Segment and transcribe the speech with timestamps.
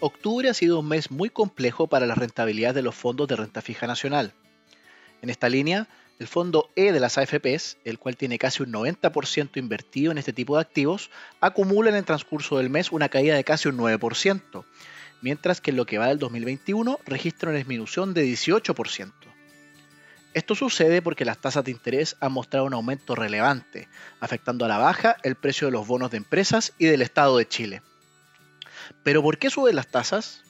[0.00, 3.62] octubre ha sido un mes muy complejo para la rentabilidad de los fondos de renta
[3.62, 4.32] fija nacional.
[5.22, 9.56] En esta línea, el fondo E de las AFPs, el cual tiene casi un 90%
[9.56, 11.10] invertido en este tipo de activos,
[11.40, 14.64] acumula en el transcurso del mes una caída de casi un 9%,
[15.22, 19.12] mientras que en lo que va del 2021 registra una disminución de 18%.
[20.34, 23.88] Esto sucede porque las tasas de interés han mostrado un aumento relevante,
[24.20, 27.46] afectando a la baja el precio de los bonos de empresas y del Estado de
[27.46, 27.82] Chile.
[29.02, 30.42] Pero ¿por qué suben las tasas?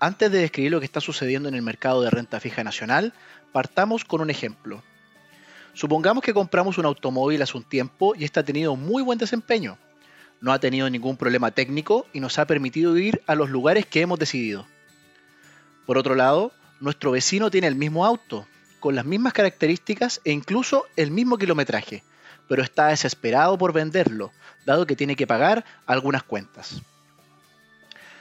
[0.00, 3.14] Antes de describir lo que está sucediendo en el mercado de renta fija nacional,
[3.52, 4.82] partamos con un ejemplo.
[5.72, 9.78] Supongamos que compramos un automóvil hace un tiempo y este ha tenido muy buen desempeño.
[10.40, 14.00] No ha tenido ningún problema técnico y nos ha permitido ir a los lugares que
[14.00, 14.66] hemos decidido.
[15.86, 18.46] Por otro lado, nuestro vecino tiene el mismo auto,
[18.80, 22.04] con las mismas características e incluso el mismo kilometraje,
[22.48, 24.32] pero está desesperado por venderlo,
[24.66, 26.82] dado que tiene que pagar algunas cuentas.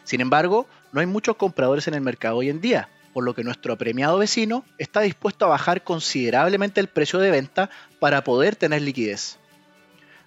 [0.04, 3.44] Sin embargo, no hay muchos compradores en el mercado hoy en día, por lo que
[3.44, 8.82] nuestro premiado vecino está dispuesto a bajar considerablemente el precio de venta para poder tener
[8.82, 9.38] liquidez.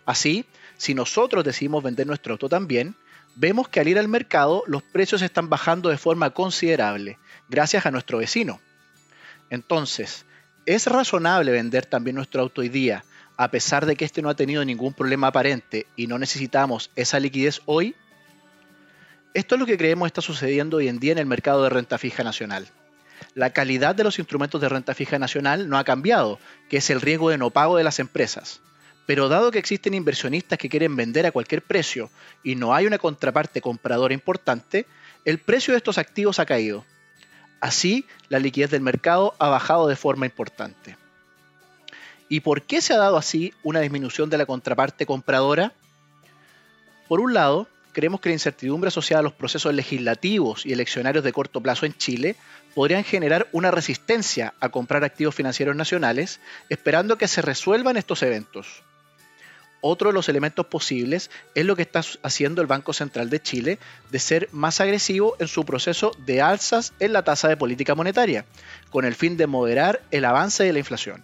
[0.06, 0.46] Así,
[0.78, 2.94] si nosotros decidimos vender nuestro auto también,
[3.34, 7.18] vemos que al ir al mercado los precios están bajando de forma considerable,
[7.48, 8.60] gracias a nuestro vecino.
[9.50, 10.24] Entonces,
[10.64, 13.04] ¿es razonable vender también nuestro auto hoy día,
[13.36, 17.20] a pesar de que este no ha tenido ningún problema aparente y no necesitamos esa
[17.20, 17.94] liquidez hoy?
[19.36, 21.98] Esto es lo que creemos está sucediendo hoy en día en el mercado de renta
[21.98, 22.68] fija nacional.
[23.34, 26.38] La calidad de los instrumentos de renta fija nacional no ha cambiado,
[26.70, 28.62] que es el riesgo de no pago de las empresas.
[29.04, 32.08] Pero dado que existen inversionistas que quieren vender a cualquier precio
[32.42, 34.86] y no hay una contraparte compradora importante,
[35.26, 36.86] el precio de estos activos ha caído.
[37.60, 40.96] Así, la liquidez del mercado ha bajado de forma importante.
[42.30, 45.74] ¿Y por qué se ha dado así una disminución de la contraparte compradora?
[47.06, 51.32] Por un lado, creemos que la incertidumbre asociada a los procesos legislativos y eleccionarios de
[51.32, 52.36] corto plazo en Chile
[52.74, 58.82] podrían generar una resistencia a comprar activos financieros nacionales, esperando que se resuelvan estos eventos.
[59.80, 63.78] Otro de los elementos posibles es lo que está haciendo el Banco Central de Chile
[64.10, 68.44] de ser más agresivo en su proceso de alzas en la tasa de política monetaria,
[68.90, 71.22] con el fin de moderar el avance de la inflación.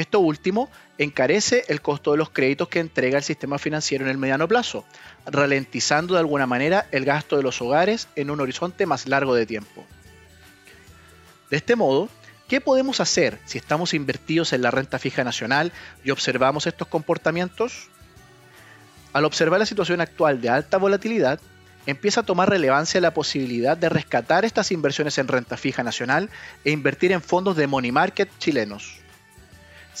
[0.00, 4.16] Esto último encarece el costo de los créditos que entrega el sistema financiero en el
[4.16, 4.86] mediano plazo,
[5.26, 9.44] ralentizando de alguna manera el gasto de los hogares en un horizonte más largo de
[9.44, 9.84] tiempo.
[11.50, 12.08] De este modo,
[12.48, 15.70] ¿Qué podemos hacer si estamos invertidos en la renta fija nacional
[16.02, 17.90] y observamos estos comportamientos?
[19.12, 21.38] Al observar la situación actual de alta volatilidad,
[21.86, 26.30] empieza a tomar relevancia la posibilidad de rescatar estas inversiones en renta fija nacional
[26.64, 29.00] e invertir en fondos de money market chilenos.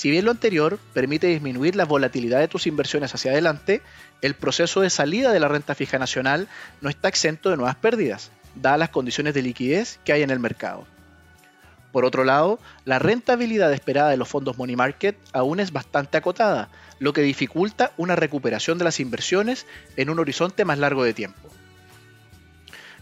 [0.00, 3.82] Si bien lo anterior permite disminuir la volatilidad de tus inversiones hacia adelante,
[4.22, 6.48] el proceso de salida de la renta fija nacional
[6.80, 10.38] no está exento de nuevas pérdidas, dadas las condiciones de liquidez que hay en el
[10.38, 10.86] mercado.
[11.92, 16.70] Por otro lado, la rentabilidad esperada de los fondos money market aún es bastante acotada,
[16.98, 19.66] lo que dificulta una recuperación de las inversiones
[19.98, 21.50] en un horizonte más largo de tiempo.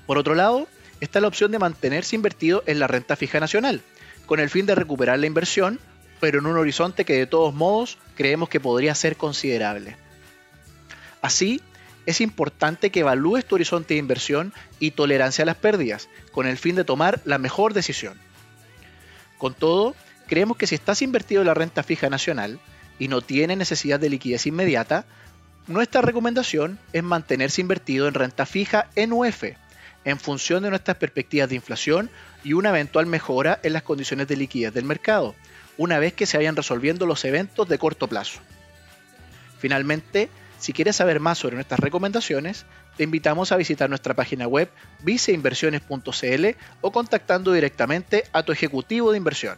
[0.05, 0.67] Por otro lado,
[1.01, 3.83] está la opción de mantenerse invertido en la renta fija nacional,
[4.27, 5.79] con el fin de recuperar la inversión,
[6.21, 9.97] pero en un horizonte que de todos modos creemos que podría ser considerable.
[11.23, 11.61] Así,
[12.07, 16.57] es importante que evalúes tu horizonte de inversión y tolerancia a las pérdidas, con el
[16.57, 18.19] fin de tomar la mejor decisión.
[19.37, 19.95] Con todo,
[20.27, 22.59] creemos que si estás invertido en la renta fija nacional
[22.99, 25.05] y no tienes necesidad de liquidez inmediata,
[25.67, 29.45] nuestra recomendación es mantenerse invertido en renta fija en UF,
[30.05, 32.11] en función de nuestras perspectivas de inflación
[32.43, 35.35] y una eventual mejora en las condiciones de liquidez del mercado,
[35.79, 38.41] una vez que se vayan resolviendo los eventos de corto plazo.
[39.59, 40.29] Finalmente,
[40.59, 42.67] si quieres saber más sobre nuestras recomendaciones,
[42.97, 44.69] te invitamos a visitar nuestra página web
[45.01, 46.47] viceinversiones.cl
[46.81, 49.57] o contactando directamente a tu ejecutivo de inversión.